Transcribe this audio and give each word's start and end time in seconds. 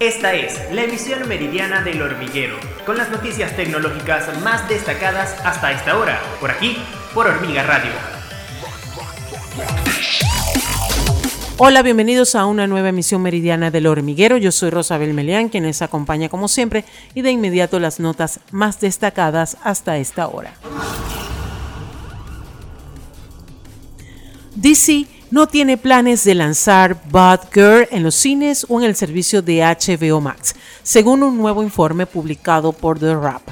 Esta 0.00 0.34
es 0.34 0.58
la 0.72 0.82
emisión 0.82 1.28
meridiana 1.28 1.80
del 1.82 2.02
hormiguero, 2.02 2.56
con 2.84 2.98
las 2.98 3.10
noticias 3.10 3.54
tecnológicas 3.54 4.26
más 4.42 4.68
destacadas 4.68 5.36
hasta 5.44 5.70
esta 5.70 5.96
hora, 5.96 6.20
por 6.40 6.50
aquí, 6.50 6.76
por 7.14 7.28
Hormiga 7.28 7.62
Radio. 7.62 7.92
Hola, 11.58 11.82
bienvenidos 11.82 12.34
a 12.34 12.44
una 12.46 12.66
nueva 12.66 12.88
emisión 12.88 13.22
meridiana 13.22 13.70
del 13.70 13.86
hormiguero. 13.86 14.36
Yo 14.36 14.50
soy 14.50 14.70
Rosabel 14.70 15.14
Melián, 15.14 15.48
quien 15.48 15.64
les 15.64 15.80
acompaña 15.80 16.28
como 16.28 16.48
siempre, 16.48 16.84
y 17.14 17.22
de 17.22 17.30
inmediato 17.30 17.78
las 17.78 18.00
notas 18.00 18.40
más 18.50 18.80
destacadas 18.80 19.56
hasta 19.62 19.96
esta 19.98 20.26
hora. 20.26 20.54
DC 24.56 25.06
no 25.34 25.48
tiene 25.48 25.76
planes 25.76 26.22
de 26.22 26.36
lanzar 26.36 26.96
Bad 27.10 27.40
Girl 27.52 27.88
en 27.90 28.04
los 28.04 28.14
cines 28.14 28.64
o 28.68 28.78
en 28.78 28.86
el 28.86 28.94
servicio 28.94 29.42
de 29.42 29.62
HBO 29.62 30.20
Max, 30.20 30.54
según 30.84 31.24
un 31.24 31.36
nuevo 31.36 31.64
informe 31.64 32.06
publicado 32.06 32.72
por 32.72 33.00
The 33.00 33.16
Rap. 33.16 33.42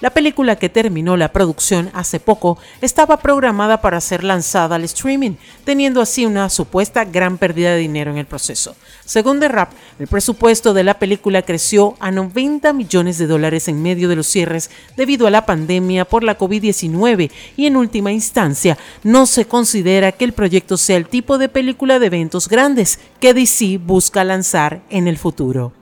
La 0.00 0.08
película 0.08 0.56
que 0.56 0.70
terminó 0.70 1.18
la 1.18 1.30
producción 1.30 1.90
hace 1.92 2.20
poco 2.20 2.56
estaba 2.80 3.18
programada 3.18 3.82
para 3.82 4.00
ser 4.00 4.24
lanzada 4.24 4.76
al 4.76 4.84
streaming, 4.84 5.32
teniendo 5.64 6.00
así 6.00 6.24
una 6.24 6.48
supuesta 6.48 7.04
gran 7.04 7.36
pérdida 7.36 7.72
de 7.72 7.78
dinero 7.78 8.10
en 8.10 8.16
el 8.16 8.24
proceso. 8.24 8.74
Según 9.04 9.40
The 9.40 9.48
Rap, 9.48 9.72
el 9.98 10.06
presupuesto 10.06 10.72
de 10.72 10.84
la 10.84 10.94
película 10.94 11.42
creció 11.42 11.96
a 12.00 12.10
90 12.10 12.72
millones 12.72 13.18
de 13.18 13.26
dólares 13.26 13.68
en 13.68 13.82
medio 13.82 14.08
de 14.08 14.16
los 14.16 14.26
cierres 14.26 14.70
debido 14.96 15.26
a 15.26 15.30
la 15.30 15.44
pandemia 15.44 16.06
por 16.06 16.24
la 16.24 16.38
COVID-19 16.38 17.30
y 17.58 17.66
en 17.66 17.76
última 17.76 18.10
instancia 18.10 18.78
no 19.02 19.26
se 19.26 19.44
considera 19.44 20.12
que 20.12 20.24
el 20.24 20.32
proyecto 20.32 20.78
sea 20.78 20.96
el 20.96 21.08
tipo 21.08 21.36
de 21.36 21.50
película 21.50 21.98
de 21.98 22.06
eventos 22.06 22.48
grandes 22.48 23.00
que 23.20 23.34
DC 23.34 23.78
busca 23.78 24.24
lanzar 24.24 24.80
en 24.88 25.08
el 25.08 25.18
futuro. 25.18 25.74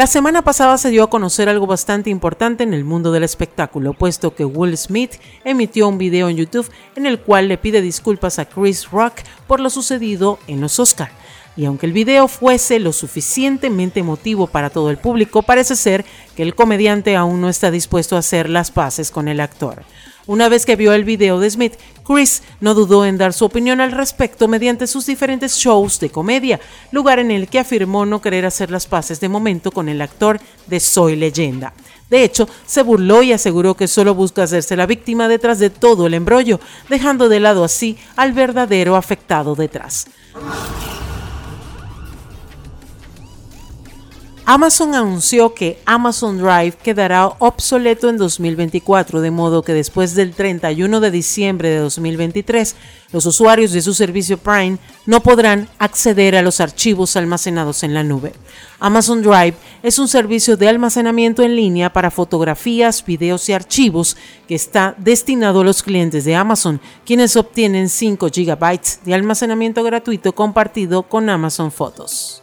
La 0.00 0.06
semana 0.06 0.40
pasada 0.40 0.78
se 0.78 0.88
dio 0.88 1.04
a 1.04 1.10
conocer 1.10 1.50
algo 1.50 1.66
bastante 1.66 2.08
importante 2.08 2.62
en 2.62 2.72
el 2.72 2.86
mundo 2.86 3.12
del 3.12 3.22
espectáculo, 3.22 3.92
puesto 3.92 4.34
que 4.34 4.46
Will 4.46 4.74
Smith 4.78 5.16
emitió 5.44 5.88
un 5.88 5.98
video 5.98 6.30
en 6.30 6.38
YouTube 6.38 6.70
en 6.96 7.04
el 7.04 7.20
cual 7.20 7.48
le 7.48 7.58
pide 7.58 7.82
disculpas 7.82 8.38
a 8.38 8.46
Chris 8.46 8.90
Rock 8.90 9.16
por 9.46 9.60
lo 9.60 9.68
sucedido 9.68 10.38
en 10.46 10.62
los 10.62 10.80
Oscar. 10.80 11.10
Y 11.54 11.66
aunque 11.66 11.84
el 11.84 11.92
video 11.92 12.28
fuese 12.28 12.78
lo 12.78 12.94
suficientemente 12.94 14.00
emotivo 14.00 14.46
para 14.46 14.70
todo 14.70 14.88
el 14.88 14.96
público, 14.96 15.42
parece 15.42 15.76
ser 15.76 16.06
que 16.34 16.44
el 16.44 16.54
comediante 16.54 17.14
aún 17.14 17.42
no 17.42 17.50
está 17.50 17.70
dispuesto 17.70 18.16
a 18.16 18.20
hacer 18.20 18.48
las 18.48 18.70
paces 18.70 19.10
con 19.10 19.28
el 19.28 19.38
actor. 19.38 19.82
Una 20.30 20.48
vez 20.48 20.64
que 20.64 20.76
vio 20.76 20.92
el 20.92 21.02
video 21.02 21.40
de 21.40 21.50
Smith, 21.50 21.74
Chris 22.06 22.44
no 22.60 22.74
dudó 22.74 23.04
en 23.04 23.18
dar 23.18 23.32
su 23.32 23.44
opinión 23.44 23.80
al 23.80 23.90
respecto 23.90 24.46
mediante 24.46 24.86
sus 24.86 25.06
diferentes 25.06 25.56
shows 25.56 25.98
de 25.98 26.10
comedia, 26.10 26.60
lugar 26.92 27.18
en 27.18 27.32
el 27.32 27.48
que 27.48 27.58
afirmó 27.58 28.06
no 28.06 28.22
querer 28.22 28.46
hacer 28.46 28.70
las 28.70 28.86
paces 28.86 29.18
de 29.18 29.28
momento 29.28 29.72
con 29.72 29.88
el 29.88 30.00
actor 30.00 30.38
de 30.68 30.78
Soy 30.78 31.16
Leyenda. 31.16 31.72
De 32.08 32.22
hecho, 32.22 32.48
se 32.64 32.84
burló 32.84 33.24
y 33.24 33.32
aseguró 33.32 33.74
que 33.74 33.88
solo 33.88 34.14
busca 34.14 34.44
hacerse 34.44 34.76
la 34.76 34.86
víctima 34.86 35.26
detrás 35.26 35.58
de 35.58 35.68
todo 35.68 36.06
el 36.06 36.14
embrollo, 36.14 36.60
dejando 36.88 37.28
de 37.28 37.40
lado 37.40 37.64
así 37.64 37.98
al 38.14 38.32
verdadero 38.32 38.94
afectado 38.94 39.56
detrás. 39.56 40.06
Amazon 44.52 44.96
anunció 44.96 45.54
que 45.54 45.78
Amazon 45.84 46.38
Drive 46.38 46.72
quedará 46.82 47.28
obsoleto 47.38 48.08
en 48.08 48.16
2024, 48.16 49.20
de 49.20 49.30
modo 49.30 49.62
que 49.62 49.72
después 49.72 50.16
del 50.16 50.32
31 50.32 50.98
de 50.98 51.12
diciembre 51.12 51.68
de 51.68 51.78
2023, 51.78 52.74
los 53.12 53.26
usuarios 53.26 53.70
de 53.70 53.80
su 53.80 53.94
servicio 53.94 54.38
Prime 54.38 54.78
no 55.06 55.22
podrán 55.22 55.68
acceder 55.78 56.34
a 56.34 56.42
los 56.42 56.60
archivos 56.60 57.14
almacenados 57.14 57.84
en 57.84 57.94
la 57.94 58.02
nube. 58.02 58.32
Amazon 58.80 59.22
Drive 59.22 59.54
es 59.84 60.00
un 60.00 60.08
servicio 60.08 60.56
de 60.56 60.68
almacenamiento 60.68 61.44
en 61.44 61.54
línea 61.54 61.92
para 61.92 62.10
fotografías, 62.10 63.04
videos 63.06 63.48
y 63.48 63.52
archivos 63.52 64.16
que 64.48 64.56
está 64.56 64.96
destinado 64.98 65.60
a 65.60 65.64
los 65.64 65.84
clientes 65.84 66.24
de 66.24 66.34
Amazon, 66.34 66.80
quienes 67.06 67.36
obtienen 67.36 67.88
5 67.88 68.26
GB 68.26 68.80
de 69.04 69.14
almacenamiento 69.14 69.84
gratuito 69.84 70.34
compartido 70.34 71.04
con 71.04 71.30
Amazon 71.30 71.70
Photos. 71.70 72.42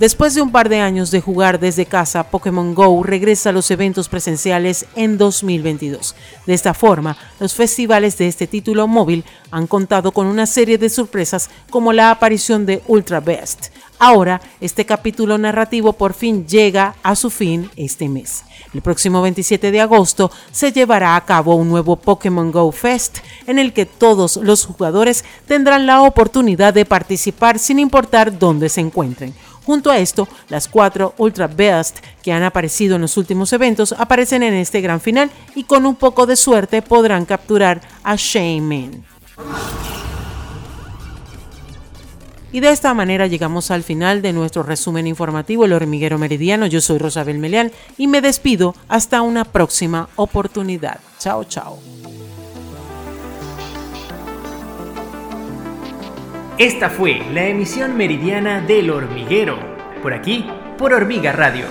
Después 0.00 0.34
de 0.34 0.40
un 0.40 0.50
par 0.50 0.70
de 0.70 0.80
años 0.80 1.10
de 1.10 1.20
jugar 1.20 1.60
desde 1.60 1.84
casa, 1.84 2.22
Pokémon 2.22 2.74
Go 2.74 3.02
regresa 3.02 3.50
a 3.50 3.52
los 3.52 3.70
eventos 3.70 4.08
presenciales 4.08 4.86
en 4.96 5.18
2022. 5.18 6.14
De 6.46 6.54
esta 6.54 6.72
forma, 6.72 7.18
los 7.38 7.52
festivales 7.52 8.16
de 8.16 8.26
este 8.26 8.46
título 8.46 8.88
móvil 8.88 9.26
han 9.50 9.66
contado 9.66 10.12
con 10.12 10.26
una 10.26 10.46
serie 10.46 10.78
de 10.78 10.88
sorpresas 10.88 11.50
como 11.68 11.92
la 11.92 12.10
aparición 12.10 12.64
de 12.64 12.82
Ultra 12.86 13.20
Best. 13.20 13.66
Ahora, 13.98 14.40
este 14.62 14.86
capítulo 14.86 15.36
narrativo 15.36 15.92
por 15.92 16.14
fin 16.14 16.46
llega 16.46 16.94
a 17.02 17.14
su 17.14 17.28
fin 17.28 17.70
este 17.76 18.08
mes. 18.08 18.44
El 18.72 18.80
próximo 18.80 19.20
27 19.20 19.70
de 19.70 19.82
agosto 19.82 20.30
se 20.50 20.72
llevará 20.72 21.14
a 21.14 21.26
cabo 21.26 21.56
un 21.56 21.68
nuevo 21.68 21.96
Pokémon 21.96 22.50
Go 22.50 22.72
Fest 22.72 23.18
en 23.46 23.58
el 23.58 23.74
que 23.74 23.84
todos 23.84 24.38
los 24.38 24.64
jugadores 24.64 25.26
tendrán 25.46 25.84
la 25.84 26.00
oportunidad 26.00 26.72
de 26.72 26.86
participar 26.86 27.58
sin 27.58 27.78
importar 27.78 28.38
dónde 28.38 28.70
se 28.70 28.80
encuentren. 28.80 29.34
Junto 29.70 29.92
a 29.92 29.98
esto, 29.98 30.26
las 30.48 30.66
cuatro 30.66 31.14
Ultra 31.16 31.46
Best 31.46 31.98
que 32.24 32.32
han 32.32 32.42
aparecido 32.42 32.96
en 32.96 33.02
los 33.02 33.16
últimos 33.16 33.52
eventos 33.52 33.92
aparecen 33.92 34.42
en 34.42 34.54
este 34.54 34.80
gran 34.80 35.00
final 35.00 35.30
y 35.54 35.62
con 35.62 35.86
un 35.86 35.94
poco 35.94 36.26
de 36.26 36.34
suerte 36.34 36.82
podrán 36.82 37.24
capturar 37.24 37.80
a 38.02 38.16
Shaman. 38.16 39.04
Y 42.50 42.58
de 42.58 42.70
esta 42.70 42.92
manera 42.94 43.28
llegamos 43.28 43.70
al 43.70 43.84
final 43.84 44.22
de 44.22 44.32
nuestro 44.32 44.64
resumen 44.64 45.06
informativo 45.06 45.66
El 45.66 45.72
Hormiguero 45.72 46.18
Meridiano. 46.18 46.66
Yo 46.66 46.80
soy 46.80 46.98
Rosabel 46.98 47.38
Melián 47.38 47.70
y 47.96 48.08
me 48.08 48.20
despido 48.20 48.74
hasta 48.88 49.22
una 49.22 49.44
próxima 49.44 50.08
oportunidad. 50.16 50.98
Chao, 51.20 51.44
chao. 51.44 51.78
Esta 56.60 56.90
fue 56.90 57.22
la 57.32 57.46
emisión 57.46 57.96
meridiana 57.96 58.60
del 58.60 58.90
hormiguero, 58.90 59.56
por 60.02 60.12
aquí, 60.12 60.46
por 60.76 60.92
Hormiga 60.92 61.32
Radio 61.32 61.64